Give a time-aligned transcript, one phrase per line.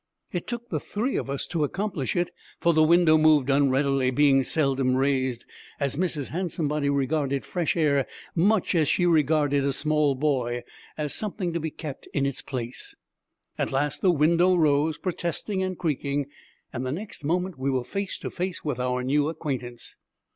[0.31, 4.43] It took the three of us to accomplish it, for the window moved unreadily, being
[4.43, 5.45] seldom raised,
[5.79, 6.31] as Mrs.
[6.31, 10.63] Handsomebody regarded fresh air much as she regarded a small boy,
[10.97, 12.95] as something to be kept in its place.
[13.59, 16.25] At last the window rose, protesting and creaking,
[16.73, 19.97] and the next moment we were face to face with our new acquaintance.